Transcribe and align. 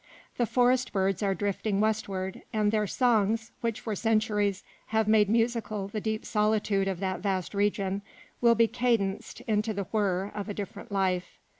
The 0.37 0.47
forest 0.47 0.93
birds 0.93 1.21
are 1.21 1.35
drifting 1.35 1.79
westward, 1.79 2.41
and 2.51 2.71
their 2.71 2.87
songs, 2.87 3.51
which 3.61 3.79
for 3.81 3.95
centuries 3.95 4.63
have 4.87 5.07
made 5.07 5.29
musical 5.29 5.89
the 5.89 6.01
deep 6.01 6.25
solitude 6.25 6.87
of 6.87 6.99
that 7.01 7.19
vast 7.19 7.53
region, 7.53 8.01
will 8.41 8.55
be 8.55 8.67
cadenced 8.67 9.41
into 9.41 9.75
the 9.75 9.83
whirr 9.91 10.31
of 10.33 10.49
a 10.49 10.55
different 10.55 10.91
life. 10.91 11.37